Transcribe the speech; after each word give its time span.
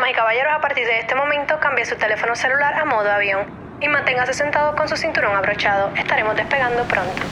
Damas 0.00 0.12
y 0.12 0.14
caballeros, 0.14 0.54
a 0.54 0.60
partir 0.62 0.86
de 0.86 0.98
este 0.98 1.14
momento 1.14 1.60
cambie 1.60 1.84
su 1.84 1.94
teléfono 1.94 2.34
celular 2.34 2.72
a 2.72 2.86
modo 2.86 3.12
avión 3.12 3.44
y 3.82 3.88
manténgase 3.88 4.32
sentado 4.32 4.74
con 4.74 4.88
su 4.88 4.96
cinturón 4.96 5.36
abrochado. 5.36 5.92
Estaremos 5.94 6.34
despegando 6.36 6.84
pronto. 6.84 7.22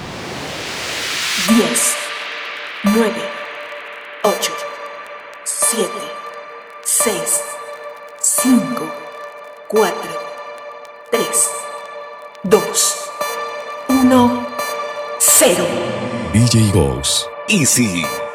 10, 1.49 1.97
9, 2.83 3.11
8, 4.23 4.53
7, 5.45 5.91
6, 6.83 7.45
5, 8.19 8.95
4, 9.69 9.97
3, 11.11 11.51
2, 12.43 13.11
1, 13.89 14.47
0. 15.21 15.65
DJ 16.35 16.71
Ghost. 16.73 17.29
Easy. 17.49 18.28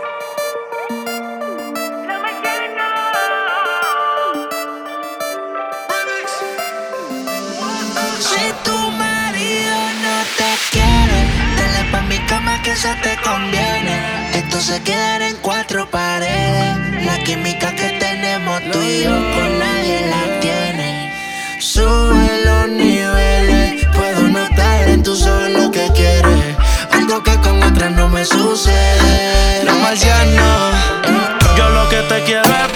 Me 28.13 28.25
sucede. 28.25 29.63
No 29.65 29.75
marciano, 29.79 30.71
yo 31.57 31.69
lo 31.69 31.89
que 31.89 32.01
te 32.03 32.23
quiero 32.23 32.43
es 32.43 32.72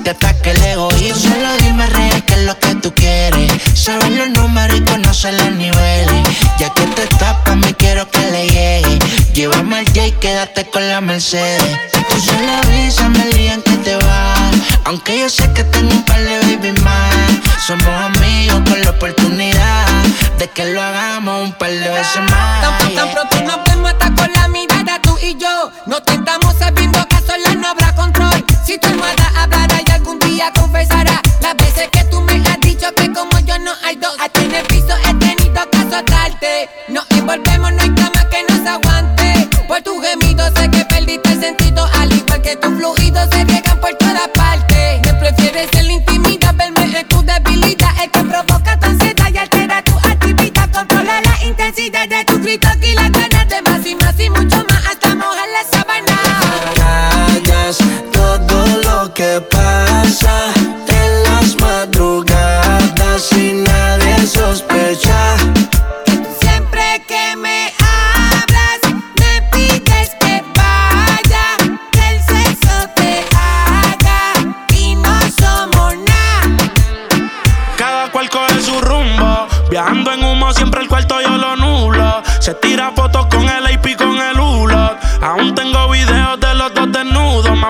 te 0.00 0.10
ataque 0.10 0.50
el 0.50 0.62
egoísmo. 0.62 1.34
Solo 1.34 1.56
dime 1.58 1.86
real 1.86 2.24
qué 2.24 2.34
es 2.34 2.44
lo 2.44 2.58
que 2.58 2.74
tú 2.76 2.92
quieres. 2.94 3.52
Saber 3.74 4.10
los 4.12 4.30
números 4.30 4.78
y 4.78 4.82
conocer 4.82 5.34
los 5.34 5.52
niveles. 5.52 6.28
Ya 6.58 6.70
que 6.70 6.82
te 6.82 7.06
tapas, 7.18 7.56
me 7.56 7.74
quiero 7.74 8.08
que 8.10 8.18
le 8.30 8.48
llegue. 8.48 8.98
Llévame 9.34 9.78
al 9.78 9.86
J, 9.86 10.18
quédate 10.20 10.68
con 10.70 10.86
la 10.88 11.00
Mercedes. 11.00 11.78
Tú 11.92 12.20
solo 12.20 12.52
avísame 12.64 13.22
el 13.22 13.32
día 13.32 13.54
en 13.54 13.62
que 13.62 13.76
te 13.76 13.96
vas. 13.96 14.54
Aunque 14.84 15.18
yo 15.18 15.28
sé 15.28 15.50
que 15.52 15.64
tengo 15.64 15.90
un 15.90 16.04
par 16.04 16.20
de 16.20 16.38
baby 16.38 16.80
más. 16.80 17.14
Somos 17.66 17.86
amigos 17.86 18.60
con 18.68 18.80
la 18.82 18.90
oportunidad 18.90 19.86
de 20.38 20.48
que 20.48 20.64
lo 20.72 20.82
hagamos 20.82 21.44
un 21.44 21.52
par 21.52 21.70
de 21.70 21.88
veces 21.88 22.22
más. 22.30 22.78
Tan, 22.78 22.94
tan 22.94 23.12
pronto 23.12 23.40
nos 23.42 23.64
vemos 23.66 23.90
hasta 23.90 24.14
con 24.14 24.32
la 24.32 24.48
mirada 24.48 25.00
tú 25.02 25.16
y 25.22 25.36
yo. 25.36 25.70
No 25.86 26.02
te 26.02 26.14
estamos 26.14 26.54
sabiendo 26.58 27.06
que 27.08 27.16
a 27.16 27.20
solas 27.20 27.56
no 27.56 27.68
habrá 27.68 27.94
control. 27.94 28.49
Si 28.70 28.78
tu 28.78 28.86
almohada 28.86 29.32
hablará 29.36 29.80
y 29.84 29.90
algún 29.90 30.16
día 30.20 30.52
confesará 30.54 31.20
las 31.42 31.56
veces 31.56 31.88
que 31.90 32.04
tú 32.04 32.20
me 32.20 32.34
has 32.34 32.60
dicho 32.60 32.86
que 32.94 33.12
como 33.12 33.36
yo 33.40 33.58
no 33.58 33.72
hay 33.82 33.96
dos. 33.96 34.14
A 34.20 34.28
ti 34.28 34.44
en 34.44 34.54
el 34.54 34.64
piso 34.68 34.94
he 35.08 35.14
tenido 35.14 35.68
que 35.68 35.76
azotarte. 35.76 36.68
Nos 36.86 37.04
envolvemos, 37.10 37.72
no 37.72 37.82
hay 37.82 37.92
cama 37.96 38.28
que 38.30 38.44
nos 38.48 38.64
aguante. 38.64 39.48
Por 39.66 39.82
tu 39.82 40.00
gemido 40.00 40.44
sé 40.54 40.70
que 40.70 40.84
perdiste 40.84 41.32
el 41.32 41.40
sentido. 41.40 41.84
Al 41.98 42.12
igual 42.12 42.42
que 42.42 42.54
tus 42.54 42.72
fluidos 42.76 42.99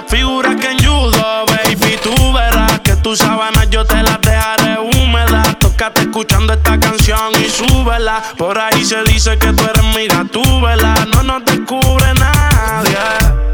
Más 0.01 0.11
figuras 0.11 0.57
que 0.57 0.71
en 0.71 0.79
judo 0.79 1.45
Baby. 1.47 1.99
Tú 2.03 2.33
verás 2.33 2.81
que 2.81 2.97
tus 2.97 3.19
sábanas 3.19 3.69
yo 3.71 3.85
te 3.85 4.03
las 4.03 4.19
dejaré 4.23 4.79
húmedas. 4.79 5.59
Tócate 5.59 6.03
escuchando 6.03 6.55
esta 6.55 6.79
canción 6.81 7.33
y 7.39 7.51
súbela. 7.51 8.23
Por 8.39 8.59
ahí 8.59 8.83
se 8.85 9.03
dice 9.03 9.37
que 9.39 9.53
tú 9.53 9.63
eres 9.63 9.85
mi 9.95 10.07
gatúbela. 10.07 10.95
No 11.13 11.23
nos 11.23 11.45
descubre 11.45 12.15
nadie 12.15 12.97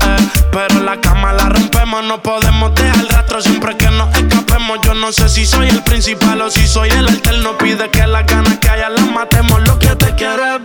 eh, 0.02 0.28
Pero 0.52 0.82
la 0.82 1.00
cama 1.00 1.32
la 1.32 1.48
rompemos. 1.48 2.04
No 2.04 2.22
podemos 2.22 2.74
dejar 2.76 3.06
rastro 3.08 3.40
siempre 3.40 3.76
que 3.76 3.90
nos 3.90 4.14
escapemos. 4.16 4.78
Yo 4.84 4.94
no 4.94 5.10
sé 5.12 5.28
si 5.28 5.46
soy 5.46 5.68
el 5.68 5.82
principal 5.82 6.40
o 6.42 6.50
si 6.50 6.66
soy 6.68 6.90
el 6.90 7.08
alterno. 7.08 7.58
Pide 7.58 7.90
que 7.90 8.06
las 8.06 8.24
ganas 8.26 8.58
que 8.58 8.68
haya 8.68 8.88
las 8.88 9.06
matemos. 9.10 9.60
Lo 9.66 9.78
que 9.80 9.96
te 9.96 10.14
quiero 10.14 10.64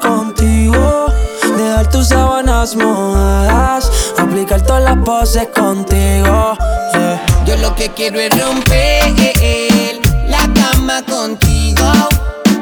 contigo. 0.00 1.06
Dejar 1.56 1.88
tus 1.90 2.08
sábanas 2.08 2.76
mojadas. 2.76 3.90
Aplicar 4.18 4.60
todas 4.60 4.82
las 4.82 4.98
poses 4.98 5.48
contigo. 5.48 6.56
Yeah. 6.92 7.22
Yo 7.46 7.56
lo 7.56 7.74
que 7.74 7.88
quiero 7.90 8.20
es 8.20 8.30
romper 8.38 10.00
la 10.28 10.46
cama 10.52 11.02
contigo. 11.02 11.90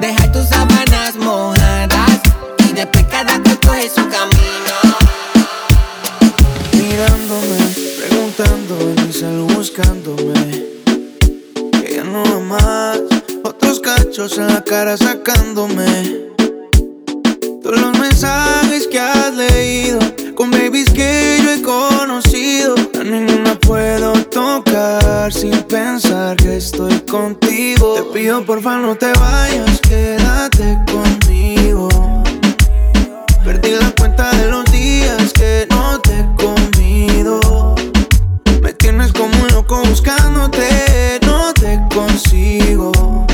Dejar 0.00 0.30
tus 0.30 0.46
sábanas 0.48 1.16
mojadas. 1.16 2.20
Y 2.68 2.74
después 2.74 3.04
cada 3.10 3.42
cual 3.42 3.58
coge 3.60 3.90
su 3.90 4.08
camino. 4.08 4.76
Mirándome, 6.72 7.58
preguntándome, 7.98 9.12
salgo 9.12 9.46
buscándome. 9.56 10.64
Que 11.72 11.96
ya 11.96 12.04
no 12.04 12.22
va 12.22 12.40
más. 12.40 13.00
Otros 13.42 13.80
cachos 13.80 14.38
en 14.38 14.46
la 14.46 14.62
cara 14.62 14.96
sacándome 14.96 16.29
todos 17.62 17.78
los 17.78 17.98
mensajes 17.98 18.86
que 18.86 18.98
has 18.98 19.34
leído, 19.34 19.98
con 20.34 20.50
babies 20.50 20.90
que 20.90 21.40
yo 21.42 21.50
he 21.50 21.62
conocido, 21.62 22.74
a 22.98 23.04
ninguna 23.04 23.54
puedo 23.60 24.14
tocar 24.24 25.30
sin 25.30 25.52
pensar 25.64 26.36
que 26.38 26.56
estoy 26.56 26.98
contigo. 27.00 27.94
Te 27.94 28.02
pido 28.18 28.42
porfa 28.46 28.78
no 28.78 28.94
te 28.96 29.12
vayas, 29.12 29.78
quédate 29.80 30.78
conmigo. 30.90 31.88
Perdí 33.44 33.72
la 33.72 33.90
cuenta 33.98 34.30
de 34.36 34.50
los 34.50 34.64
días 34.72 35.30
que 35.34 35.66
no 35.68 36.00
te 36.00 36.18
he 36.18 36.26
comido. 36.36 37.74
Me 38.62 38.72
tienes 38.72 39.12
como 39.12 39.34
un 39.38 39.48
loco 39.48 39.82
buscándote, 39.84 41.20
no 41.26 41.52
te 41.52 41.78
consigo. 41.94 43.26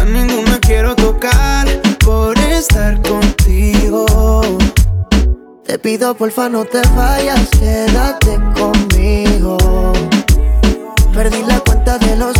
A 0.00 0.04
ninguna 0.04 0.58
quiero 0.58 0.96
tocar 0.96 1.68
por 2.04 2.36
estar. 2.38 3.01
Te 5.72 5.78
pido 5.78 6.14
porfa 6.14 6.50
no 6.50 6.66
te 6.66 6.82
vayas, 6.94 7.48
quédate 7.58 8.38
conmigo. 8.54 9.56
Perdí 11.14 11.42
la 11.44 11.60
cuenta 11.60 11.96
de 11.96 12.14
los 12.16 12.31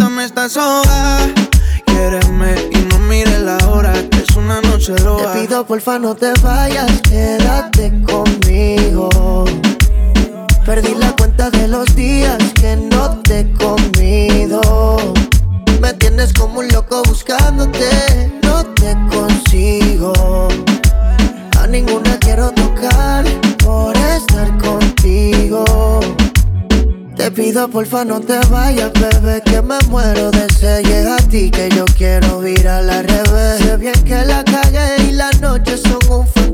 quítame 0.00 0.24
esta 0.24 0.48
soga. 0.48 1.28
Quiéreme 1.84 2.54
y 2.72 2.78
no 2.88 2.98
mires 3.00 3.40
la 3.42 3.58
hora, 3.68 3.92
que 4.10 4.22
es 4.22 4.34
una 4.34 4.62
noche 4.62 4.94
Te 4.94 5.02
loca. 5.02 5.34
pido 5.34 5.66
porfa 5.66 5.98
no 5.98 6.14
te 6.14 6.32
vayas, 6.42 6.90
quédate 7.02 7.92
conmigo. 8.04 9.44
Perdí 10.64 10.94
la 10.94 11.12
cuenta 11.16 11.50
de 11.50 11.68
los 11.68 11.94
días 11.94 12.38
que 12.54 12.76
no 12.76 13.20
te 13.24 13.40
he 13.40 13.52
comido. 13.52 14.96
Me 15.82 15.92
tienes 15.94 16.32
como 16.32 16.60
un 16.60 16.68
loco 16.68 17.02
buscándote, 17.02 18.32
no 18.42 18.64
te 18.64 18.96
consigo. 19.10 20.48
A 21.58 21.66
ninguna 21.66 22.16
quiero 22.20 22.50
tocar 22.52 23.24
por 23.58 23.94
estar 23.96 24.56
contigo. 24.56 25.64
Te 27.20 27.30
pido 27.30 27.68
porfa 27.68 28.02
no 28.02 28.18
te 28.18 28.40
vayas, 28.48 28.92
bebé, 28.94 29.42
que 29.44 29.60
me 29.60 29.78
muero 29.90 30.30
de 30.30 30.48
sed. 30.54 30.82
Llega 30.84 31.16
a 31.16 31.18
ti 31.18 31.50
que 31.50 31.68
yo 31.68 31.84
quiero 31.84 32.46
ir 32.46 32.66
a 32.66 32.80
la 32.80 33.02
revés. 33.02 33.58
Sé 33.58 33.76
bien 33.76 34.02
que 34.04 34.24
la 34.24 34.42
cagué 34.42 35.02
y 35.06 35.12
las 35.12 35.38
noches 35.38 35.82
son 35.82 36.20
un 36.20 36.39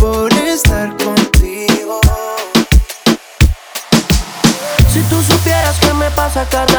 por 0.00 0.32
estar 0.32 0.96
contigo. 0.96 2.00
Si 4.92 5.00
tú 5.10 5.22
supieras 5.22 5.76
qué 5.80 5.92
me 5.92 6.10
pasa 6.12 6.46
cada 6.50 6.73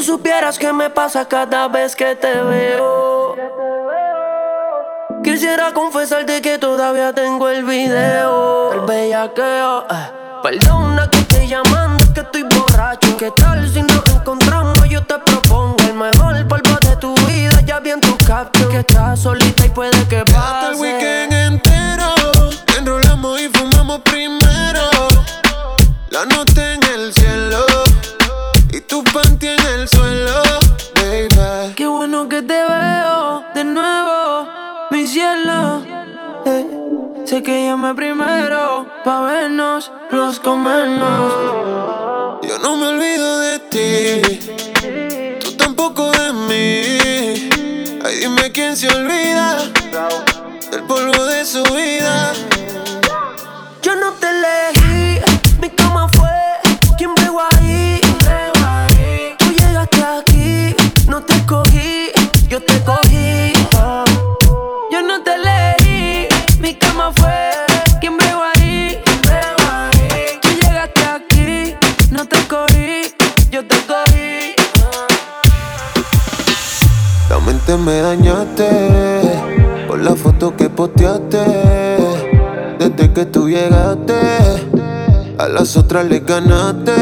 tú 0.00 0.06
supieras 0.06 0.58
qué 0.58 0.72
me 0.72 0.88
pasa 0.88 1.26
cada 1.28 1.68
vez 1.68 1.94
que 1.94 2.16
te 2.16 2.32
veo. 2.42 3.36
Quisiera 5.22 5.74
confesarte 5.74 6.40
que 6.40 6.58
todavía 6.58 7.12
tengo 7.12 7.50
el 7.50 7.64
video. 7.64 8.72
El 8.72 8.80
bellaqueo. 8.80 9.84
Eh. 9.90 10.40
Perdona 10.42 11.10
que 11.10 11.18
estoy 11.18 11.48
llamando, 11.48 12.02
que 12.14 12.20
estoy 12.20 12.44
borracho. 12.44 13.14
¿Qué 13.18 13.30
tal 13.32 13.68
si 13.68 13.82
nos 13.82 14.02
encontramos? 14.14 14.88
Yo 14.88 15.04
te 15.04 15.18
propongo 15.18 15.76
el 15.80 15.94
mejor 15.94 16.48
polvo 16.48 16.78
de 16.80 16.96
tu 16.96 17.14
vida. 17.26 17.60
Ya 17.66 17.78
vi 17.80 17.90
en 17.90 18.00
tu 18.00 18.16
caption 18.26 18.70
que 18.70 18.78
estás 18.78 19.20
solita 19.20 19.66
y 19.66 19.68
puede 19.68 20.08
que 20.08 20.24
pase. 20.24 20.72
el 20.72 20.74
weekend 20.76 21.32
entero. 21.34 22.14
Enrolamos 22.78 23.38
y 23.38 23.48
fumamos 23.50 24.00
primero. 24.00 24.80
La 26.08 26.24
noche 26.24 26.79
sé 37.30 37.44
que 37.44 37.64
llamé 37.64 37.94
primero 37.94 38.88
pa' 39.04 39.20
vernos, 39.20 39.92
los 40.10 40.40
comernos. 40.40 41.32
Yo 42.42 42.58
no 42.58 42.76
me 42.76 42.88
olvido 42.88 43.38
de 43.38 43.58
ti, 43.72 45.38
tú 45.38 45.52
tampoco 45.52 46.10
de 46.10 46.32
mí. 46.32 48.00
Ay, 48.04 48.16
dime 48.22 48.50
quién 48.50 48.76
se 48.76 48.88
olvida 48.88 49.58
del 50.72 50.82
polvo 50.88 51.24
de 51.26 51.44
su 51.44 51.62
vida. 51.72 52.32
Yo 53.80 53.94
no 53.94 54.10
te 54.14 54.26
elegí, 54.28 55.20
mi 55.60 55.70
cama 55.70 56.08
fue 56.08 56.34
quien 56.98 57.14
bregó 57.14 57.42
ahí. 57.52 58.00
Tú 59.38 59.46
llegaste 59.52 60.02
aquí, 60.02 60.74
no 61.06 61.22
te 61.22 61.46
cogí, 61.46 62.10
yo 62.48 62.60
te 62.60 62.82
cogí. 62.82 63.59
Mente 77.70 77.84
me 77.84 78.00
dañaste 78.00 78.68
por 79.86 80.00
la 80.00 80.16
foto 80.16 80.56
que 80.56 80.68
posteaste. 80.68 81.38
Desde 82.80 83.12
que 83.12 83.26
tú 83.26 83.48
llegaste, 83.48 84.18
a 85.38 85.46
las 85.46 85.76
otras 85.76 86.04
les 86.06 86.26
ganaste. 86.26 86.92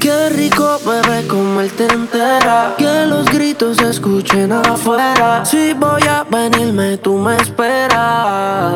Qué 0.00 0.30
rico, 0.30 0.80
bebé, 0.84 1.28
comerte 1.28 1.86
entera. 1.92 2.74
Que 2.76 3.06
los 3.06 3.26
gritos 3.26 3.76
se 3.76 3.90
escuchen 3.90 4.50
afuera. 4.50 5.44
Si 5.44 5.72
voy 5.74 6.02
a 6.08 6.24
venirme, 6.24 6.96
tú 6.96 7.18
me 7.18 7.36
esperas. 7.36 8.74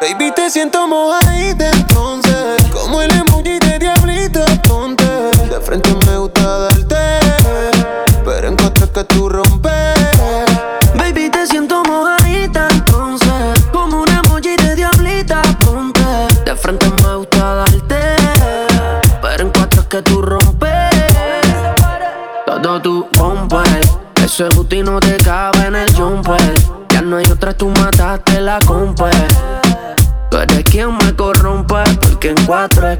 Baby, 0.00 0.32
te 0.34 0.50
siento 0.50 0.88
mojadita 0.88 1.70
entonces 1.70 2.56
Como 2.72 3.02
el 3.02 3.12
emoji 3.12 3.58
de 3.60 3.78
diablito, 3.78 4.40
ponte 4.66 5.04
De 5.04 5.60
frente 5.60 5.90
me 6.06 6.16
gusta 6.16 6.68
Pero 6.70 6.81
en 9.14 9.51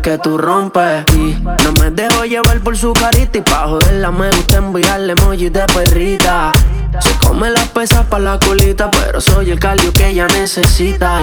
que 0.02 0.18
tú 0.18 0.36
rompes. 0.36 1.04
Y 1.14 1.34
no 1.64 1.72
me 1.80 1.90
dejo 1.90 2.24
llevar 2.24 2.60
por 2.60 2.76
su 2.76 2.92
carita 2.92 3.38
y 3.38 3.40
pa' 3.40 3.68
joderla 3.68 4.10
me 4.10 4.28
gusta 4.30 4.56
enviarle 4.56 5.12
emojis 5.12 5.52
de 5.52 5.64
perrita. 5.66 6.52
Se 7.00 7.16
come 7.18 7.50
las 7.50 7.68
pesas 7.68 8.04
pa' 8.06 8.18
la 8.18 8.38
colita, 8.38 8.90
pero 8.90 9.20
soy 9.20 9.52
el 9.52 9.60
calio 9.60 9.92
que 9.92 10.08
ella 10.08 10.26
necesita. 10.26 11.20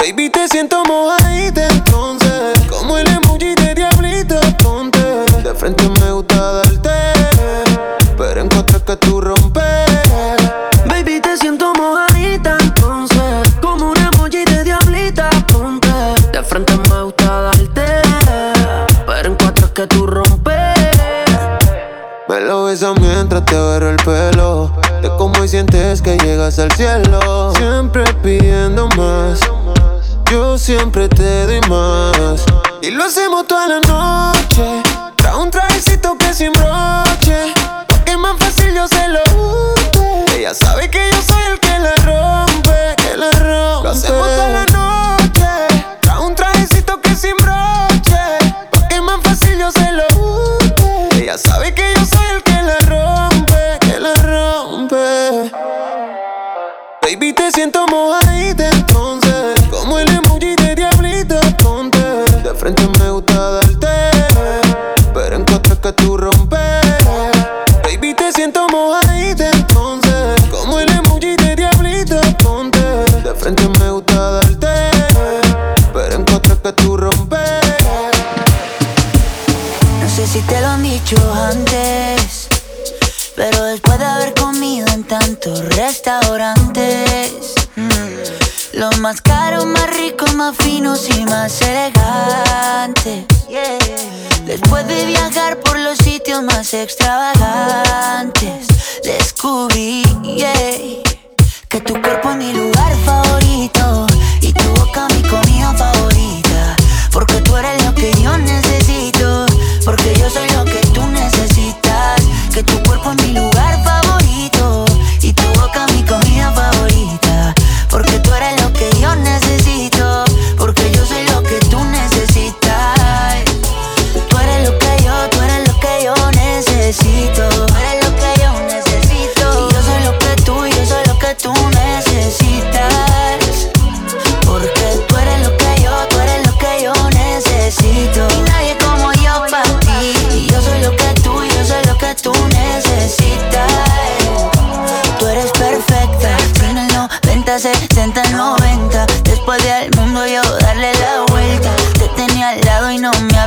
Baby, 0.00 0.30
te 0.30 0.48
siento 0.48 0.84
mojadita 0.84 1.66
entonces 1.66 2.56
Como 2.70 2.96
el 2.96 3.08
emoji 3.08 3.56
de 3.56 3.74
diablito, 3.74 4.38
ponte 4.62 5.00
De 5.42 5.52
frente 5.56 5.88
me 5.88 6.12
gusta 6.12 6.52
darte 6.52 6.90
Pero 8.16 8.40
en 8.40 8.48
cuatro 8.48 8.76
es 8.76 8.84
que 8.84 8.96
tú 8.96 9.20
rompes 9.20 9.47
sientes 25.48 26.02
que 26.02 26.18
llegas 26.18 26.58
al 26.58 26.70
cielo. 26.72 27.52
Siempre 27.56 28.04
pidiendo 28.22 28.86
más. 28.88 29.40
Yo 30.30 30.58
siempre 30.58 31.08
te 31.08 31.46
doy 31.46 31.60
más. 31.70 32.44
Y 32.82 32.90
lo 32.90 33.04
hacemos 33.04 33.46
toda 33.46 33.66
la 33.66 33.80
noche. 33.80 34.82
Trae 35.16 35.34
un 35.36 35.50
trajecito 35.50 36.18
que 36.18 36.34
sin 36.34 36.52
broche. 36.52 37.54
Porque 37.88 38.12
es 38.12 38.18
más 38.18 38.36
fácil 38.38 38.74
yo 38.74 38.86
se 38.88 39.08
lo 39.08 39.20
unte. 39.36 40.36
Ella 40.36 40.52
sabe 40.52 40.90
que 40.90 41.00
yo 41.10 41.17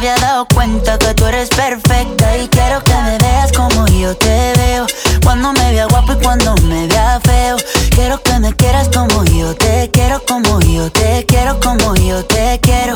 había 0.02 0.16
dado 0.16 0.48
cuenta 0.48 0.98
que 0.98 1.14
tú 1.14 1.28
eres 1.28 1.50
perfecta. 1.50 2.36
Y 2.36 2.48
quiero 2.48 2.84
que 2.84 2.94
me 3.04 3.20
veas 3.20 3.52
como 3.52 3.86
yo 3.86 4.16
te 4.18 4.54
veo. 4.58 4.88
Cuando 5.24 5.54
me 5.54 5.72
vea 5.72 5.86
guapo 5.86 6.14
y 6.14 6.16
cuando 6.16 6.56
me 6.64 6.88
vea 6.88 7.20
feo. 7.24 7.58
Quiero 7.92 8.20
que 8.24 8.40
me 8.40 8.52
quieras 8.56 8.90
como 8.90 9.24
yo 9.26 9.54
te 9.54 9.92
quiero, 9.94 10.20
como 10.26 10.60
yo 10.62 10.92
te 10.92 11.24
quiero, 11.28 11.60
como 11.60 11.94
yo 11.96 12.26
te 12.26 12.60
quiero. 12.64 12.96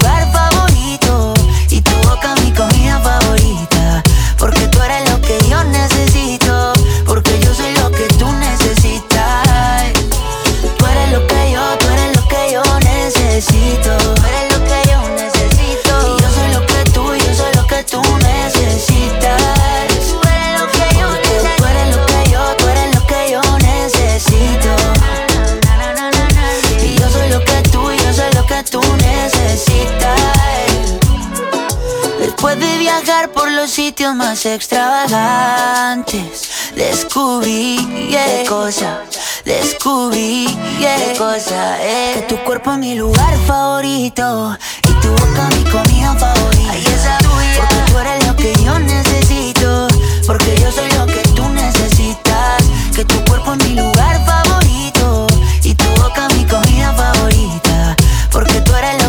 por 33.33 33.51
los 33.51 33.69
sitios 33.69 34.15
más 34.15 34.45
extravagantes, 34.45 36.49
descubrí 36.75 37.77
qué 38.09 38.45
cosa, 38.47 39.01
descubrí 39.45 40.47
qué 40.79 41.13
cosa 41.17 41.81
es 41.83 42.17
que 42.17 42.21
tu 42.23 42.37
cuerpo 42.43 42.71
es 42.73 42.77
mi 42.77 42.95
lugar 42.95 43.33
favorito 43.47 44.57
y 44.83 44.93
tu 45.01 45.09
boca 45.09 45.49
mi 45.55 45.63
comida 45.69 46.13
favorita. 46.15 46.71
Ay, 46.71 46.83
esa 46.85 47.17
porque 47.57 47.75
tú 47.91 47.99
eres 47.99 48.27
lo 48.27 48.35
que 48.35 48.53
yo 48.63 48.79
necesito, 48.79 49.87
porque 50.25 50.55
yo 50.61 50.71
soy 50.71 50.89
lo 50.91 51.05
que 51.05 51.21
tú 51.35 51.47
necesitas, 51.49 52.63
que 52.95 53.05
tu 53.05 53.23
cuerpo 53.25 53.53
es 53.53 53.67
mi 53.67 53.75
lugar 53.75 54.25
favorito 54.25 55.27
y 55.63 55.75
tu 55.75 55.85
boca 56.01 56.27
mi 56.35 56.45
comida 56.45 56.93
favorita, 56.93 57.95
porque 58.31 58.61
tú 58.61 58.73
eres 58.75 59.00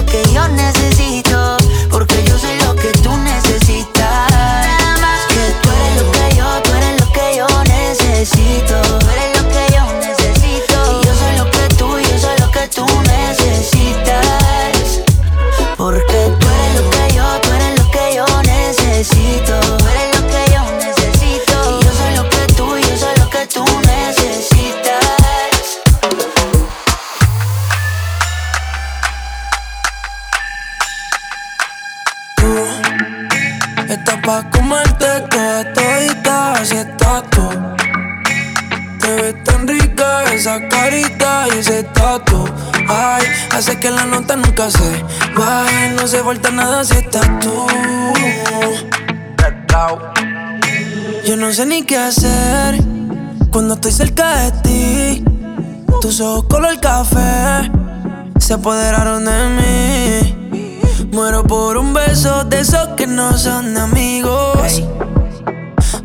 se 58.53 58.57
apoderaron 58.57 59.25
de 59.25 59.49
mí. 59.57 61.09
Muero 61.11 61.43
por 61.43 61.79
un 61.79 61.95
beso 61.95 62.45
de 62.45 62.61
esos 62.61 62.87
que 62.99 63.07
no 63.07 63.39
son 63.39 63.79
amigos. 63.79 64.83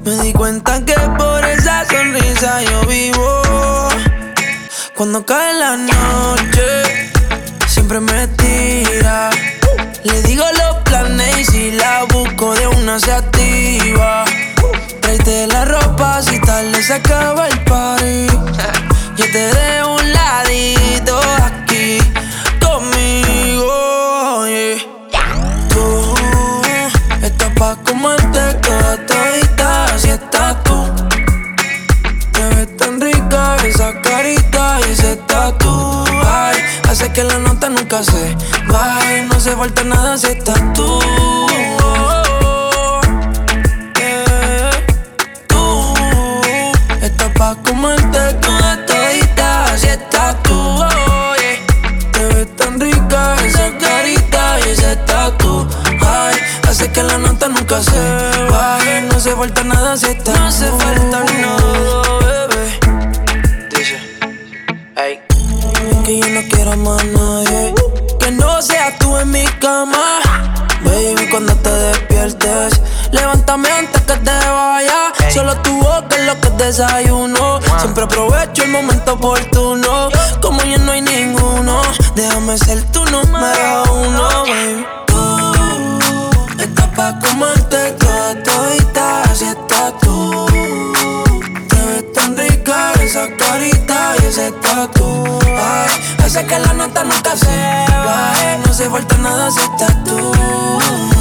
Me 0.06 0.16
di 0.22 0.32
cuenta 0.32 0.86
que 0.86 0.96
por 1.18 1.44
esa 1.44 1.84
sonrisa 1.84 2.62
yo 2.62 2.88
vivo. 2.88 3.42
Cuando 4.96 5.26
cae 5.26 5.60
la 5.60 5.76
noche, 5.76 7.12
siempre 7.68 8.00
me 8.00 8.28
tira. 8.40 9.30
Le 10.06 10.22
digo 10.22 10.46
los 10.54 10.78
planes 10.86 11.40
y 11.40 11.44
si 11.44 11.72
la 11.72 12.06
busco 12.06 12.54
de 12.54 12.68
una 12.68 12.98
se 12.98 13.12
activa. 13.12 14.24
Tráete 15.02 15.48
la 15.48 15.66
ropa 15.66 16.22
si 16.22 16.40
tarde 16.40 16.82
se 16.82 16.94
acaba 16.94 17.50
el 17.50 17.64
party. 17.66 18.27
Se 39.48 39.56
falta 39.56 39.84
nada 39.86 40.18
si 40.18 40.28
estás 40.28 40.62
tú. 40.74 41.00
Yeah. 43.98 44.72
Tú 45.48 45.94
estás 47.02 47.32
pa' 47.38 47.56
comerte 47.64 48.34
toda 48.42 48.86
todita, 48.86 49.64
así 49.72 49.88
estás 49.88 50.36
tú. 50.44 50.54
oh, 50.54 51.34
yeah. 51.42 52.12
Te 52.12 52.26
ves 52.34 52.56
tan 52.58 52.78
rica 52.78 53.36
esa 53.46 53.78
carita 53.78 54.60
y 54.66 54.70
ese 54.72 54.98
tatu. 55.08 55.66
Ay, 56.06 56.36
hace 56.68 56.92
que 56.92 57.04
la 57.04 57.18
nota 57.18 57.48
nunca 57.48 57.82
se 57.82 58.02
baje. 58.52 59.02
No 59.10 59.18
se 59.18 59.34
falta 59.34 59.64
nada 59.64 59.96
si 59.96 60.08
está. 60.08 60.34
No 60.34 60.48
hace 60.48 60.68
falta 60.72 61.24
nada, 61.44 62.48
bebé. 62.50 62.66
Dice, 63.72 63.98
hey. 64.98 65.22
Que 66.04 66.20
yo 66.20 66.28
no 66.36 66.42
quiero 66.50 66.76
más 66.76 67.06
mi 69.38 69.46
cama. 69.60 70.20
Baby, 70.84 71.28
cuando 71.30 71.56
te 71.56 71.70
despiertes, 71.70 72.82
levántame 73.12 73.70
antes 73.70 74.02
que 74.02 74.14
te 74.14 74.32
vaya. 74.32 75.14
Solo 75.34 75.56
tu 75.58 75.74
boca 75.78 76.16
es 76.16 76.26
lo 76.26 76.40
que 76.42 76.50
desayuno. 76.64 77.60
Siempre 77.80 78.04
aprovecho 78.04 78.64
el 78.64 78.72
momento 78.72 79.14
oportuno. 79.14 80.10
Como 80.42 80.62
ya 80.64 80.78
no 80.78 80.92
hay 80.92 81.02
ninguno, 81.02 81.82
déjame 82.16 82.58
ser 82.58 82.82
tu 82.92 83.04
número 83.06 83.84
uno, 83.94 84.44
baby. 84.44 84.86
Tú 85.08 86.60
estás 86.60 86.88
pa' 86.96 87.20
comerte 87.20 87.92
toda 88.00 88.44
todita, 88.44 89.22
así 89.24 89.46
estás 89.46 89.94
tú. 90.02 90.46
Te 91.70 91.80
ves 91.88 92.14
tan 92.14 92.38
rica 92.38 92.94
esa 93.02 93.28
carita 93.36 94.16
y 94.22 94.26
ese 94.26 94.52
tatu. 94.64 95.27
Hace 96.28 96.46
que 96.46 96.60
la 96.60 96.74
nota 96.74 97.06
nunca 97.06 97.38
se 97.38 97.48
baje. 98.06 98.58
No 98.66 98.74
se 98.74 98.90
falta 98.90 99.18
nada 99.18 99.50
si 99.50 99.62
estás 99.62 100.04
tú. 100.04 101.17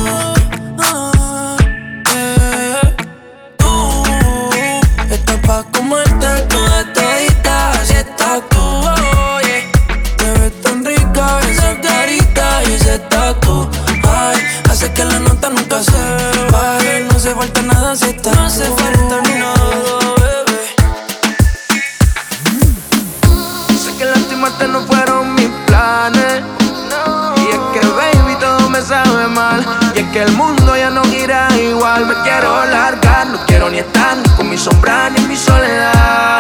que 30.17 30.23
el 30.23 30.33
mundo 30.33 30.75
ya 30.75 30.89
no 30.89 31.03
gira 31.05 31.47
igual. 31.61 32.07
Me 32.07 32.15
quiero 32.23 32.65
largar, 32.65 33.27
no 33.27 33.39
quiero 33.45 33.69
ni 33.69 33.81
estar 33.81 34.17
con 34.35 34.49
mi 34.49 34.57
sombra 34.57 35.11
ni 35.11 35.21
mi 35.27 35.37
soledad. 35.37 36.39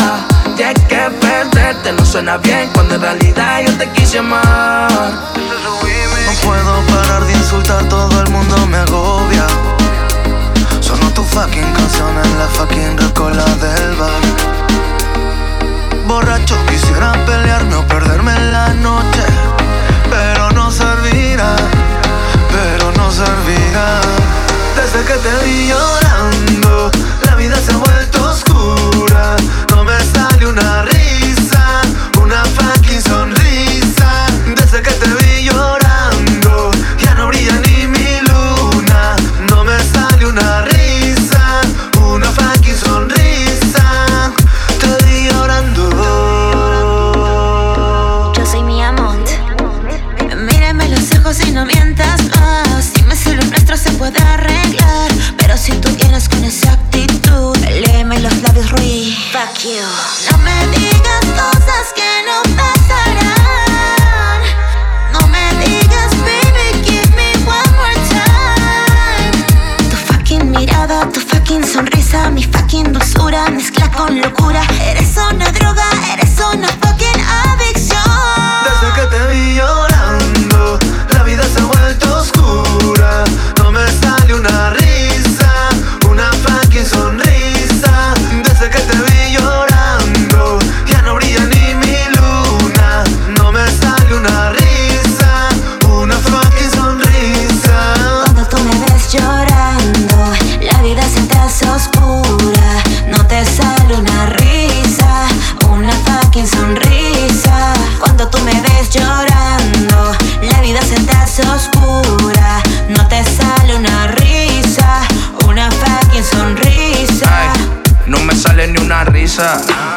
Y 0.56 0.62
es 0.62 0.80
que 0.88 1.10
perderte 1.20 1.92
no 1.92 2.02
suena 2.06 2.38
bien 2.38 2.70
cuando 2.72 2.94
en 2.94 3.02
realidad 3.02 3.60
yo 3.66 3.72
te 3.76 3.86
quise 3.90 4.20
amar. 4.20 4.88
No 5.60 6.32
puedo 6.42 6.72
parar 6.86 7.26
de 7.26 7.32
insultar, 7.34 7.84
todo 7.90 8.18
el 8.22 8.30
mundo 8.30 8.66
me 8.66 8.78
agobia. 8.78 9.46
Sonó 10.80 11.12
tu 11.12 11.22
fucking 11.22 11.70
canción 11.74 12.12
en 12.24 12.38
la 12.38 12.46
fucking 12.46 12.96
recola 12.96 13.44
del 13.44 13.94
bar. 13.96 14.22
Borracho 16.06 16.56
quisiera 16.70 17.12
pelearme 17.26 17.74
o 17.74 17.86
perderme 17.86 18.32
en 18.36 18.52
la 18.52 18.68
noche, 18.72 19.24
pero 20.08 20.50
no 20.52 20.70
servirá. 20.70 21.75
Desde 23.08 25.04
que 25.06 25.14
te 25.14 25.44
vi 25.44 25.68
llorando, 25.68 26.90
la 27.24 27.36
vida 27.36 27.54
se 27.54 27.70
ha 27.70 27.95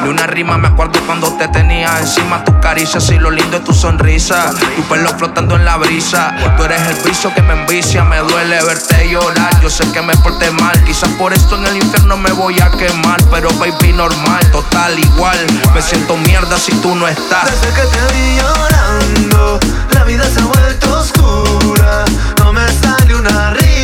ni 0.02 0.10
una 0.10 0.28
rima. 0.28 0.58
Me 0.58 0.68
acuerdo 0.68 1.00
cuando 1.06 1.32
te 1.38 1.48
tenía 1.48 1.98
encima 2.00 2.44
tus 2.44 2.56
caricias 2.56 3.10
y 3.10 3.18
lo 3.18 3.32
lindo 3.32 3.58
es 3.58 3.64
tu 3.64 3.74
sonrisa. 3.74 4.52
Tu 4.76 4.84
pelo 4.84 5.10
flotando 5.18 5.56
en 5.56 5.66
la 5.66 5.78
brisa. 5.78 6.36
Tú 6.58 6.64
eres 6.64 6.82
el 6.88 6.98
piso 6.98 7.34
que 7.34 7.42
me 7.42 7.54
envicia. 7.54 8.04
Me 8.04 8.18
duele 8.18 8.62
verte 8.64 9.10
llorar. 9.10 9.62
Yo 9.62 9.70
sé 9.70 9.90
que 9.92 10.02
me 10.02 10.16
porté 10.18 10.52
mal. 10.52 10.84
Quizás 10.84 11.10
por 11.12 11.34
esto 11.34 11.56
en 11.56 11.66
el 11.68 11.78
infierno 11.78 12.18
me 12.18 12.32
voy 12.32 12.60
a 12.60 12.70
quemar. 12.72 13.22
Pero 13.32 13.50
baby, 13.54 13.94
normal, 13.94 14.52
total, 14.52 14.98
igual. 15.00 15.38
Me 15.74 15.82
siento 15.82 16.18
mierda 16.18 16.58
si 16.58 16.74
tú 16.82 16.96
no 16.96 17.08
estás. 17.08 17.46
Desde 17.46 17.74
que 17.74 17.88
te 17.88 18.14
vi 18.14 18.38
llorando, 18.38 19.60
la 19.94 20.04
vida 20.04 20.26
se 20.26 20.42
ha 20.42 20.46
vuelto 20.46 21.00
oscura. 21.00 22.04
No 22.40 22.52
me 22.52 22.68
sale 22.82 23.16
una 23.16 23.52
risa, 23.52 23.79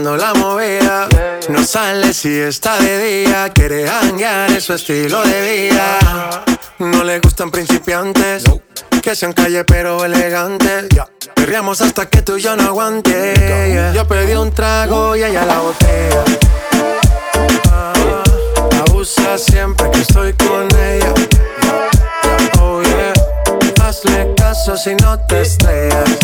la 0.00 0.32
movida, 0.32 1.06
no 1.50 1.62
sale 1.64 2.14
si 2.14 2.40
está 2.40 2.78
de 2.78 2.98
día, 2.98 3.50
quiere 3.52 3.86
hanguear, 3.86 4.50
es 4.50 4.64
su 4.64 4.72
estilo 4.72 5.20
de 5.22 5.68
vida. 5.68 5.98
No 6.78 7.04
le 7.04 7.20
gustan 7.20 7.50
principiantes, 7.50 8.44
que 9.02 9.14
sean 9.14 9.34
calle 9.34 9.64
pero 9.64 10.02
elegantes. 10.02 10.86
Perreamos 11.34 11.82
hasta 11.82 12.06
que 12.06 12.22
tú 12.22 12.38
y 12.38 12.40
yo 12.40 12.56
no 12.56 12.62
aguante. 12.62 13.92
Yo 13.94 14.08
pedí 14.08 14.32
un 14.32 14.50
trago 14.52 15.14
y 15.14 15.24
ella 15.24 15.44
la 15.44 15.58
botella. 15.58 16.24
Ah, 17.70 17.92
Abusa 18.88 19.36
siempre 19.36 19.90
que 19.90 20.00
estoy 20.00 20.32
con 20.32 20.68
ella. 20.74 21.12
Oh 22.62 22.80
yeah, 22.80 23.12
hazle 23.86 24.32
caso 24.36 24.74
si 24.74 24.94
no 24.94 25.20
te 25.26 25.42
estrellas. 25.42 26.18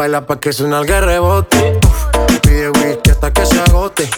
Baila 0.00 0.24
pa' 0.24 0.40
que 0.40 0.50
suena 0.50 0.80
el 0.80 0.86
rebote. 0.88 1.78
Pide 2.40 2.70
whisky 2.70 3.10
hasta 3.10 3.30
que 3.34 3.44
se 3.44 3.60
agote. 3.60 4.08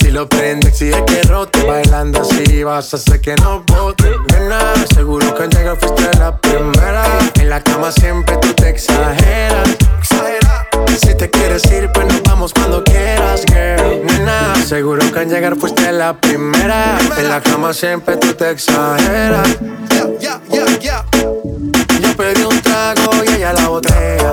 Si 0.00 0.10
lo 0.10 0.26
prende, 0.26 0.68
exige 0.68 1.04
que 1.04 1.20
rote. 1.24 1.62
Bailando 1.66 2.22
así 2.22 2.62
vas 2.62 2.94
a 2.94 2.96
hacer 2.96 3.20
que 3.20 3.34
no 3.36 3.62
bote. 3.66 4.10
Nena, 4.30 4.58
seguro 4.94 5.34
que 5.34 5.42
al 5.42 5.50
llegar 5.50 5.76
fuiste 5.76 6.08
la 6.18 6.34
primera. 6.38 7.04
En 7.34 7.50
la 7.50 7.62
cama 7.62 7.92
siempre 7.92 8.38
tú 8.38 8.54
te 8.54 8.70
exageras. 8.70 9.68
Exagera. 9.98 10.66
Si 10.98 11.14
te 11.14 11.28
quieres 11.28 11.62
ir, 11.70 11.90
pues 11.92 12.06
nos 12.06 12.22
vamos 12.22 12.54
cuando 12.54 12.82
quieras, 12.82 13.44
girl. 13.48 14.06
Nena, 14.06 14.54
seguro 14.64 15.12
que 15.12 15.18
al 15.18 15.28
llegar 15.28 15.56
fuiste 15.56 15.92
la 15.92 16.14
primera. 16.14 16.98
En 17.18 17.28
la 17.28 17.42
cama 17.42 17.74
siempre 17.74 18.16
tú 18.16 18.32
te 18.32 18.50
exageras. 18.50 19.58
Yo 22.00 22.16
pedí 22.16 22.44
un 22.44 22.62
trago 22.62 23.10
y 23.26 23.34
ella 23.34 23.52
la 23.52 23.68
botella. 23.68 24.32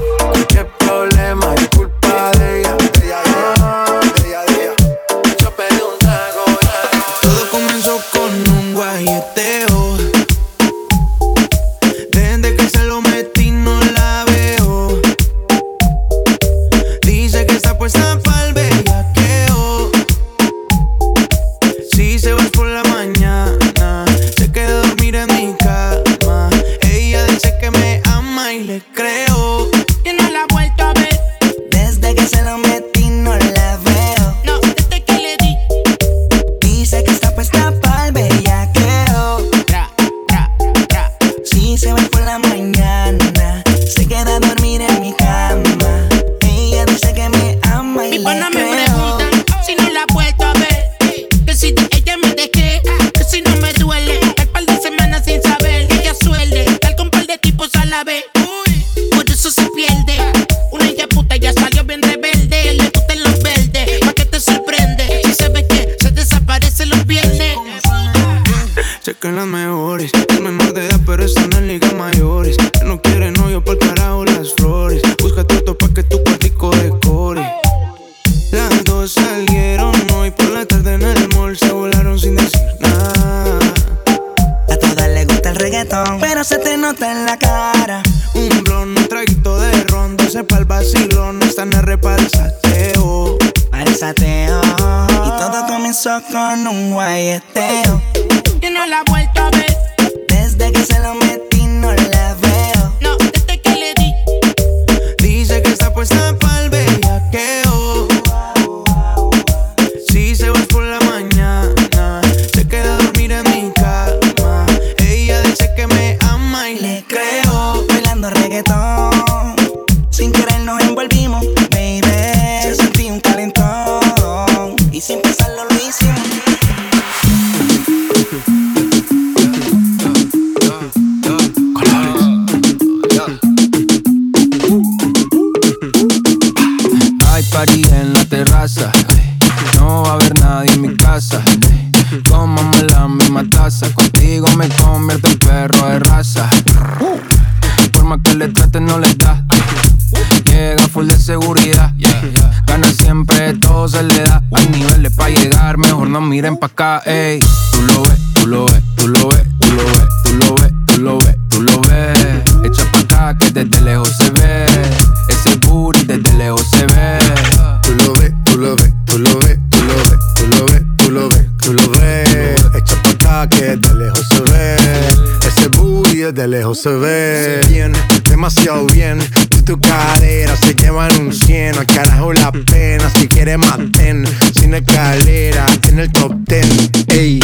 booty 176.31 176.41
de 176.41 176.47
lejos 176.47 176.79
se 176.79 176.89
ve. 176.89 177.61
Bien, 177.69 177.93
demasiado 178.29 178.85
bien. 178.87 179.19
Y 179.51 179.61
tu 179.61 179.79
cadera 179.79 180.55
se 180.55 180.73
llevan 180.73 181.11
un 181.19 181.33
cien. 181.33 181.77
Al 181.77 181.85
carajo 181.85 182.33
la 182.33 182.51
pena. 182.51 183.09
Si 183.17 183.27
quieres 183.27 183.57
maten. 183.57 184.25
Sin 184.57 184.73
escalera 184.73 185.65
en 185.87 185.99
el 185.99 186.11
top 186.11 186.33
ten. 186.45 186.67
Ey, 187.07 187.39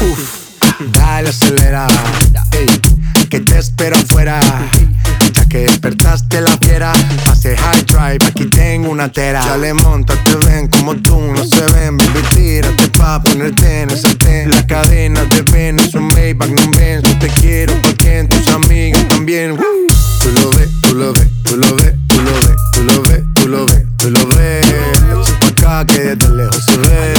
uff, 0.00 0.60
dale 0.92 1.30
acelera. 1.30 1.86
Ey, 2.52 2.66
que 3.28 3.40
te 3.40 3.58
espero 3.58 3.96
afuera. 3.96 4.40
Despertaste 5.64 6.42
la 6.42 6.56
fiera, 6.58 6.92
pase 7.24 7.56
high 7.56 7.82
drive, 7.84 8.26
aquí 8.26 8.44
tengo 8.46 8.90
una 8.90 9.10
tera. 9.10 9.42
Ya 9.42 9.56
le 9.56 9.72
monta, 9.72 10.14
te 10.22 10.36
ven 10.46 10.68
como 10.68 10.94
tú, 10.96 11.18
no 11.18 11.44
se 11.44 11.64
ven, 11.72 11.96
baby, 11.96 12.20
tírate 12.34 12.88
pa' 12.90 13.22
ponerte 13.22 13.82
en 13.82 13.90
el 13.90 13.98
sartén. 13.98 14.50
La 14.50 14.66
cadena 14.66 15.24
de 15.24 15.42
ven, 15.50 15.78
es 15.78 15.94
un 15.94 16.08
Maybach, 16.08 16.50
no 16.50 16.70
ven, 16.76 17.00
yo 17.02 17.18
te 17.18 17.28
quiero 17.28 17.72
porque 17.82 18.26
tus 18.28 18.46
amigas 18.48 19.08
también. 19.08 19.56
Tú 19.56 20.30
lo 20.32 20.50
ves, 20.50 20.68
tú 20.82 20.94
lo 20.94 21.12
ves, 21.14 21.28
tú 21.42 21.56
lo 21.56 21.74
ves, 21.76 21.94
tú 22.08 22.20
lo 22.20 22.34
ves, 22.34 22.56
tú 22.72 22.82
lo 22.82 23.02
ves, 23.02 23.22
tú 23.34 23.48
lo 23.48 23.66
ves, 23.66 23.82
tú 23.96 24.10
lo 24.10 24.26
ves. 24.28 24.66
Echa 24.66 25.40
pa' 25.40 25.46
acá 25.48 25.86
que 25.86 26.00
desde 26.00 26.34
lejos 26.34 26.64
se 26.66 26.76
ve. 26.76 27.14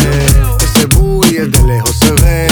Ese 0.61 0.85
booty 0.85 1.37
desde 1.37 1.63
lejos 1.63 1.95
se 1.99 2.11
ve. 2.11 2.47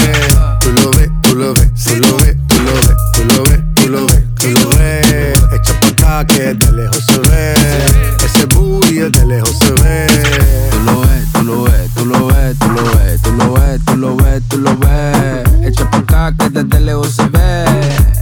Tú 0.60 0.72
lo 0.72 0.90
ves, 0.90 1.10
tú 1.22 1.36
lo 1.36 1.54
ves, 1.54 1.68
tú 1.84 1.94
lo 1.96 2.16
ves, 2.16 2.36
tú 2.48 2.62
lo 2.62 2.74
ves, 2.74 2.96
tú 3.12 3.24
lo 3.24 3.42
ves, 3.44 3.60
tú 3.74 3.88
lo 3.88 4.06
ves, 4.06 4.22
tú 4.34 4.50
lo 4.50 4.68
ves. 4.70 5.05
Que 6.28 6.54
desde 6.54 6.72
lejos 6.72 7.04
se 7.04 7.18
ve. 7.18 7.54
Ese 8.24 8.46
booty 8.46 8.94
desde 8.94 9.26
lejos 9.26 9.54
se 9.58 9.70
ve. 9.82 10.06
Tú 10.70 10.78
lo 10.84 11.00
ves, 11.02 11.32
tú 11.32 11.42
lo 11.42 11.64
ves, 11.64 11.90
tú 11.94 12.04
lo 12.06 12.26
ves, 12.26 12.58
tú 12.58 12.68
lo 12.72 12.84
ves, 12.94 13.20
tú 13.22 13.32
lo 13.32 13.52
ves, 13.52 13.80
tú 13.84 13.96
lo 13.96 14.16
ves, 14.16 14.42
tú 14.48 14.58
lo 14.58 14.76
ves. 14.78 15.44
Echa 15.62 15.90
pa' 15.90 15.98
acá 15.98 16.34
que 16.38 16.48
desde 16.48 16.80
lejos 16.80 17.10
se 17.10 17.26
ve. 17.28 17.64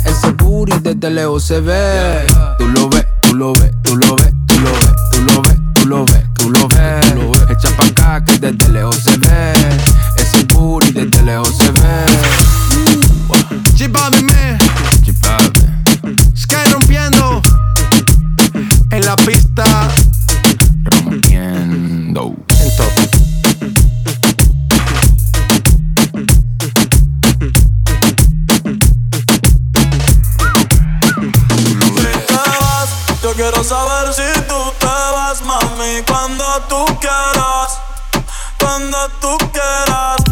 Ese 0.06 0.32
booty 0.32 0.72
desde 0.80 1.10
lejos 1.10 1.44
se 1.44 1.60
ve. 1.60 2.26
Tú 2.58 2.66
lo 2.68 2.88
ves, 2.88 3.06
tú 3.20 3.36
lo 3.36 3.52
ves, 3.52 3.70
tú 3.82 3.96
lo 3.96 4.16
ves, 4.16 4.32
tú 4.48 4.60
lo 4.60 4.72
ves, 4.72 4.90
tú 5.12 5.20
lo 5.20 5.42
ves, 5.42 5.60
tú 5.74 5.86
lo 5.86 6.04
ves, 6.04 6.24
tú 6.34 6.50
lo 6.50 6.68
ves. 6.68 7.50
Echa 7.50 7.76
pa' 7.76 7.86
acá 7.86 8.24
que 8.24 8.38
desde 8.38 8.68
lejos 8.70 8.96
se 8.96 9.16
ve. 9.18 9.52
Ese 10.16 10.44
booty 10.52 10.90
desde 10.90 11.22
lejos 11.22 11.54
se 11.56 11.70
ve. 11.70 12.04
G-Bobby, 13.76 14.22
man. 14.22 14.73
la 19.16 19.24
pista. 19.24 19.64
Rompiendo. 20.84 22.34
Yo 33.22 33.32
quiero 33.32 33.64
saber 33.64 34.12
si 34.12 34.40
tú 34.42 34.54
te 34.78 34.86
vas, 34.86 35.42
mami, 35.42 36.02
cuando 36.06 36.44
tú 36.68 36.84
quieras, 37.00 37.78
cuando 38.58 38.98
tú 39.20 39.38
quieras. 39.50 40.23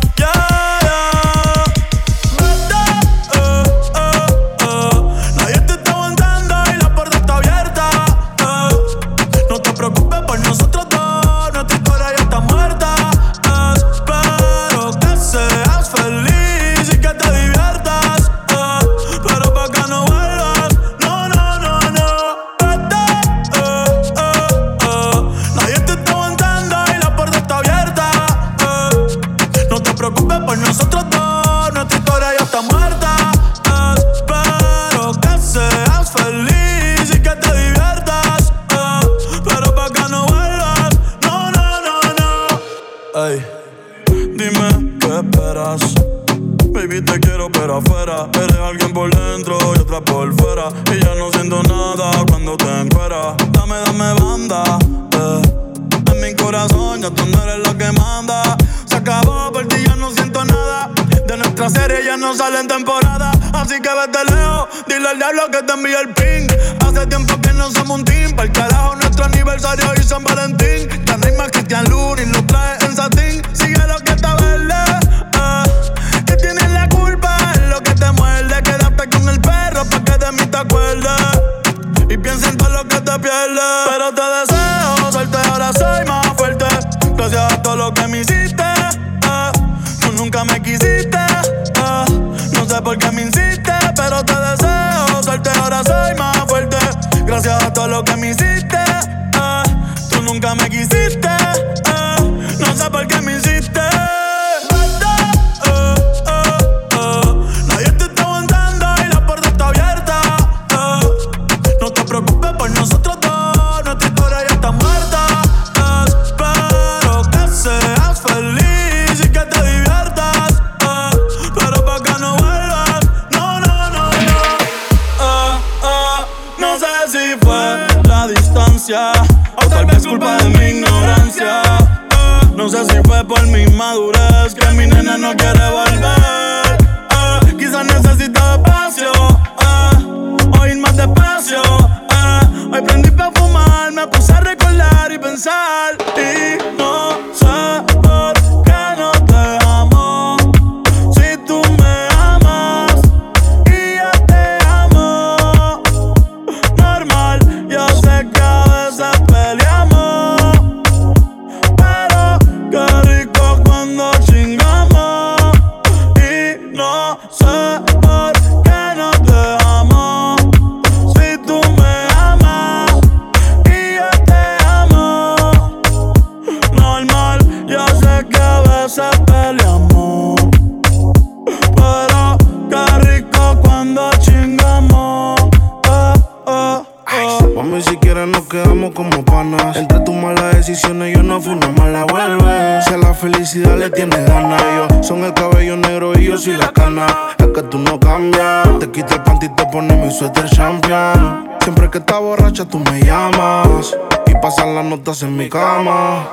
En 205.22 205.36
mi 205.36 205.48
cama. 205.48 206.28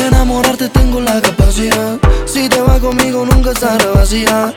De 0.00 0.06
enamorarte 0.06 0.70
tengo 0.70 0.98
la 0.98 1.20
capacidad. 1.20 1.98
Si 2.24 2.48
te 2.48 2.58
vas 2.62 2.80
conmigo 2.80 3.26
nunca 3.26 3.50
estará 3.50 3.84
vacía. 3.94 4.54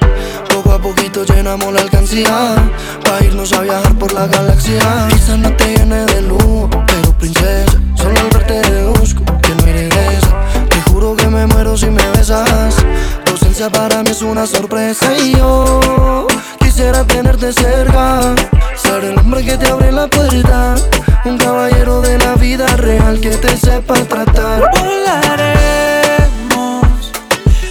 Poco 0.53 0.71
a 0.71 0.79
poquito 0.79 1.25
llenamos 1.25 1.73
la 1.73 1.81
alcancía. 1.81 2.55
Pa' 3.03 3.25
irnos 3.25 3.51
a 3.51 3.59
viajar 3.59 3.93
por 3.95 4.13
la 4.13 4.25
galaxia. 4.27 4.79
Quizás 5.09 5.37
no 5.37 5.53
te 5.57 5.75
llene 5.75 6.05
de 6.05 6.21
luz, 6.21 6.69
pero 6.87 7.17
princesa. 7.17 7.77
Solo 7.95 8.17
al 8.17 8.29
verte 8.29 8.53
deduzco 8.53 9.25
que 9.41 9.49
no 9.55 9.65
regresa. 9.65 10.31
Te 10.69 10.81
juro 10.89 11.13
que 11.17 11.27
me 11.27 11.45
muero 11.45 11.75
si 11.75 11.87
me 11.87 12.07
besas. 12.11 12.75
Tu 13.25 13.31
ausencia 13.33 13.69
para 13.69 14.01
mí 14.01 14.11
es 14.11 14.21
una 14.21 14.47
sorpresa. 14.47 15.13
Y 15.17 15.35
yo 15.35 16.25
quisiera 16.59 17.03
tenerte 17.03 17.51
cerca. 17.51 18.33
Ser 18.77 19.03
el 19.03 19.19
hombre 19.19 19.43
que 19.43 19.57
te 19.57 19.67
abre 19.67 19.91
la 19.91 20.07
puerta. 20.07 20.75
Un 21.25 21.37
caballero 21.37 22.01
de 22.01 22.17
la 22.17 22.35
vida 22.35 22.67
real 22.75 23.17
que 23.21 23.29
te 23.29 23.55
sepa 23.55 23.93
tratar. 23.93 24.69
Volaremos 24.77 25.21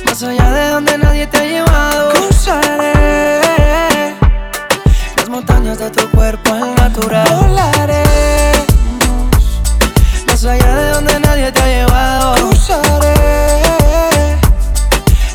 más 0.06 0.22
allá 0.22 0.50
de 0.50 0.70
donde 0.70 0.96
nadie 0.96 1.26
te 1.26 1.36
ha 1.36 1.44
llevado. 1.44 2.12
Cruzaré 2.14 3.34
las 5.18 5.28
montañas 5.28 5.78
de 5.78 5.90
tu 5.90 6.08
cuerpo 6.10 6.54
al 6.54 6.74
natural. 6.76 7.28
Volaremos 7.28 8.16
más 10.26 10.44
allá 10.46 10.74
de 10.74 10.90
donde 10.92 11.20
nadie 11.20 11.52
te 11.52 11.60
ha 11.60 11.66
llevado. 11.66 12.34
Cruzaré 12.36 13.14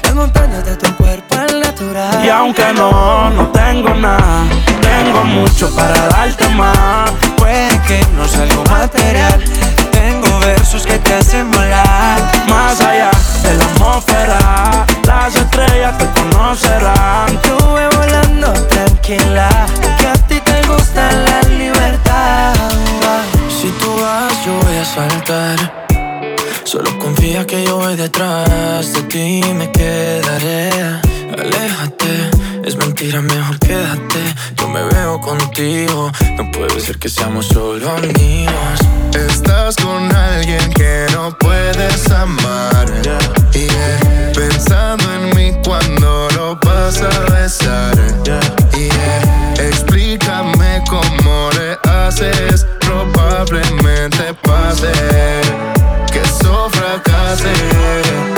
las 0.02 0.16
montañas 0.16 0.66
de 0.66 0.76
tu 0.76 0.92
cuerpo 0.96 1.36
al 1.36 1.60
natural. 1.60 2.26
Y 2.26 2.30
aunque 2.30 2.74
no, 2.74 3.30
no 3.30 3.48
tengo 3.52 3.94
nada 3.94 4.44
Tengo 4.82 5.24
mucho 5.24 5.70
para 5.76 6.08
darte 6.08 6.50
más 6.50 7.27
Puede 7.38 7.82
que 7.88 8.06
no 8.16 8.28
sea 8.28 8.44
algo 8.44 8.64
material. 8.66 9.44
Tengo 9.92 10.40
versos 10.40 10.86
que 10.86 10.98
te 11.00 11.14
hacen 11.14 11.52
volar. 11.52 12.20
Más 12.50 12.80
allá 12.82 13.12
de 13.44 13.54
la 13.56 13.66
atmósfera 13.66 14.86
Las 15.06 15.36
estrellas 15.36 15.98
te 15.98 16.06
conocerán 16.20 17.28
Estuve 17.30 17.88
volando 17.96 18.54
tranquila, 18.68 19.50
que 20.00 20.08
a 20.08 20.14
ti 20.28 20.40
te 20.40 20.62
gusta 20.68 21.12
la 21.12 21.42
libertad. 21.50 22.54
Si 23.50 23.70
tú 23.80 23.96
vas, 24.02 24.46
yo 24.46 24.54
voy 24.64 24.78
a 24.78 24.86
saltar. 24.86 25.86
Solo 26.64 26.98
confía 27.00 27.46
que 27.46 27.64
yo 27.64 27.78
voy 27.78 27.96
detrás 27.96 28.94
de 28.94 29.02
ti 29.04 29.42
me 29.54 29.72
quedaré. 29.72 30.70
Aléjate, 31.38 32.32
mentira, 32.98 33.22
mejor 33.22 33.60
quédate. 33.60 34.36
Yo 34.56 34.68
me 34.70 34.84
veo 34.84 35.22
contigo, 35.22 36.12
no 36.36 36.52
puede 36.52 36.80
ser 36.80 36.98
que 36.98 37.10
seamos 37.10 37.46
solo 37.48 37.90
amigos. 37.92 38.80
Estás 39.14 39.76
con 39.76 40.16
alguien 40.16 40.72
que 40.74 41.06
no 41.14 41.38
puedes 41.38 42.10
amar. 42.12 42.88
Yeah. 43.54 44.32
Pensando 44.34 45.04
en 45.14 45.36
mí 45.36 45.56
cuando 45.64 46.28
lo 46.36 46.56
vas 46.66 47.02
a 47.02 47.20
besar. 47.34 47.96
Yeah. 48.24 49.54
Explícame 49.68 50.84
cómo 50.90 51.50
le 51.52 51.78
haces. 51.92 52.66
Probablemente 52.80 54.34
pase 54.42 54.92
que 56.12 56.22
eso 56.22 56.70
fracase. 56.72 58.37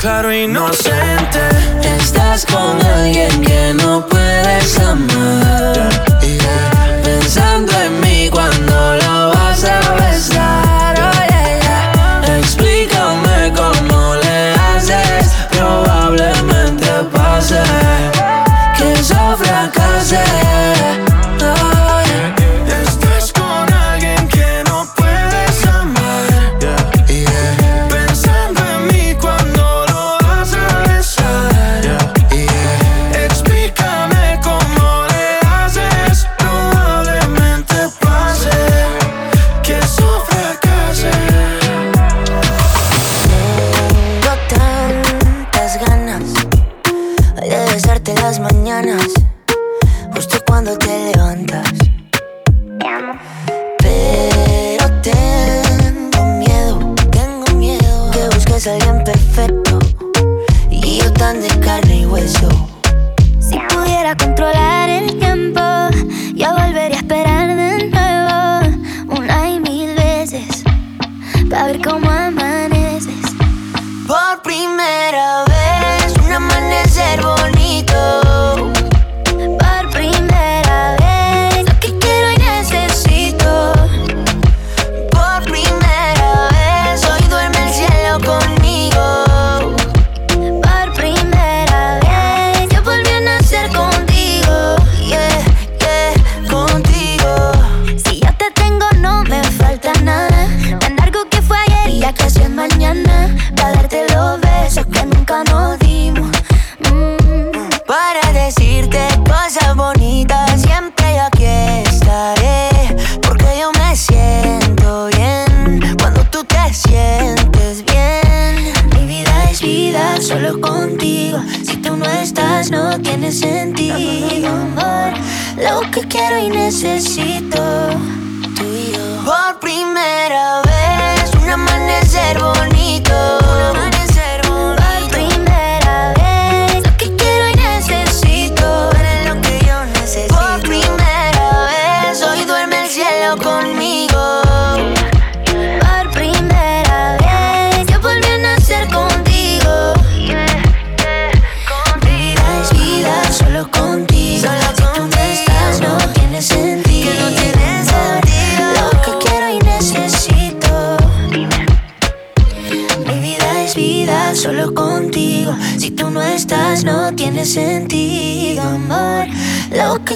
Declaro 0.00 0.32
inocente 0.32 1.49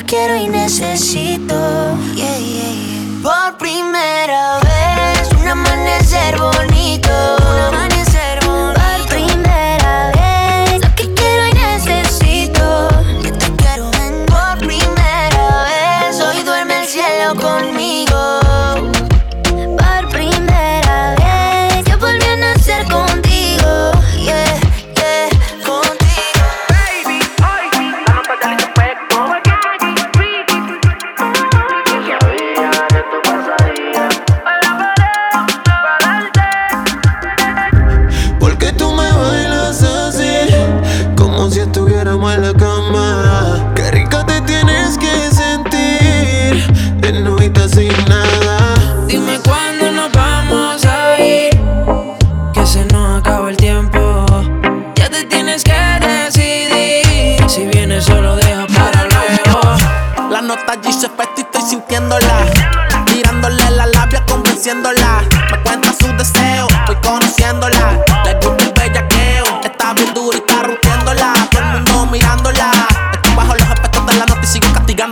quiero 0.06 0.36
y 0.36 0.48
necesito. 0.48 1.83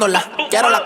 Castigándola. 0.02 0.48
Quiero 0.50 0.70
la 0.70 0.81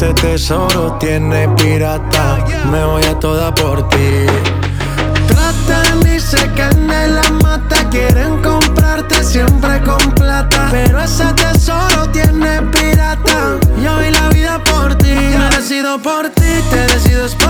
ese 0.00 0.14
tesoro 0.14 0.96
tiene 0.98 1.46
pirata. 1.56 2.42
Me 2.72 2.82
voy 2.86 3.04
a 3.04 3.18
toda 3.18 3.54
por 3.54 3.86
ti. 3.90 4.24
Tratan, 5.28 6.00
dice 6.00 6.38
que 6.54 6.62
en 6.62 7.14
la 7.14 7.30
mata 7.42 7.86
quieren 7.90 8.40
comprarte 8.40 9.22
siempre 9.22 9.78
con 9.82 9.98
plata. 10.12 10.68
Pero 10.70 11.02
ese 11.02 11.26
tesoro 11.34 12.08
tiene 12.12 12.62
pirata. 12.72 13.58
Yo 13.82 13.98
vi 13.98 14.10
la 14.10 14.30
vida 14.30 14.64
por 14.64 14.94
ti. 14.94 15.12
Me 15.12 15.50
decido 15.54 16.00
por 16.00 16.30
ti, 16.30 16.50
te 16.70 16.80
decido 16.94 17.26
por 17.36 17.49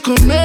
come 0.00 0.30
él. 0.30 0.43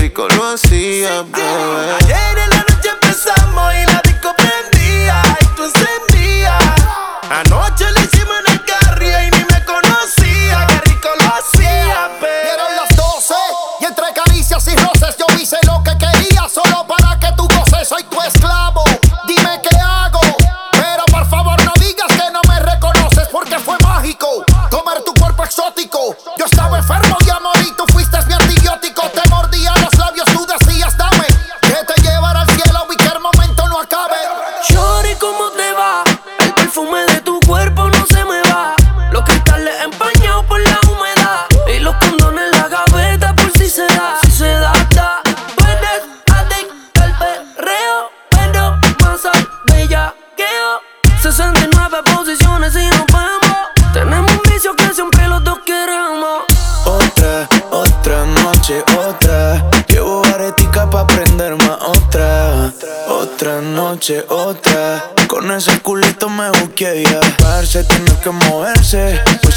rico 0.00 0.26
lo 0.28 0.54
hacía, 0.54 1.22
bebé. 1.22 1.42
Ah, 1.42 1.98
ayer 2.00 2.38
en 2.38 2.50
la 2.50 2.64
noche 2.68 2.88
empezamos 2.90 3.74
y 3.74 3.92
la 3.92 4.00
disco 4.02 4.34
prendía 4.34 5.22
y 5.40 5.46
tú 5.54 5.64
encendías. 5.64 6.64
Anoche 7.28 7.84
le 7.92 7.99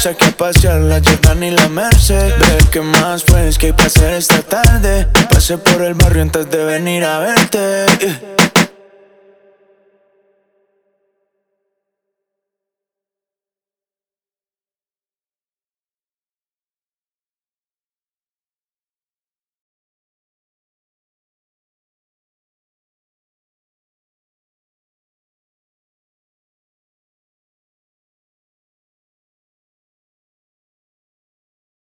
saqué 0.04 0.26
a 0.26 0.32
pasear 0.32 0.82
la 0.82 1.00
Jordan 1.02 1.42
y 1.44 1.50
la 1.50 1.66
Merced. 1.70 2.34
Ve 2.38 2.58
que 2.70 2.82
más 2.82 3.22
pues 3.22 3.56
que 3.56 3.66
hay 3.66 3.72
para 3.72 3.86
hacer 3.86 4.12
esta 4.12 4.42
tarde. 4.42 5.06
Pasé 5.30 5.56
por 5.56 5.80
el 5.80 5.94
barrio 5.94 6.20
antes 6.20 6.50
de 6.50 6.62
venir 6.62 7.04
a 7.04 7.20
verte. 7.20 8.43